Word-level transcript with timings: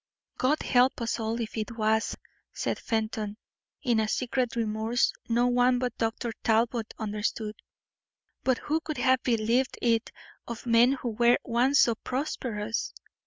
"God 0.39 0.63
help 0.63 0.99
us 0.99 1.19
all 1.19 1.39
if 1.39 1.55
it 1.55 1.77
was!" 1.77 2.17
said 2.53 2.79
Fenton, 2.79 3.37
in 3.83 3.99
a 3.99 4.07
secret 4.07 4.55
remorse 4.55 5.13
no 5.29 5.45
one 5.45 5.77
but 5.77 5.95
Dr. 5.99 6.33
Talbot 6.43 6.95
understood. 6.97 7.55
"But 8.43 8.57
who 8.57 8.79
could 8.79 8.97
have 8.97 9.21
believed 9.21 9.77
it 9.79 10.09
of 10.47 10.65
men 10.65 10.93
who 10.93 11.09
were 11.09 11.37
once 11.43 11.81
so 11.81 11.93
prosperous? 11.93 12.95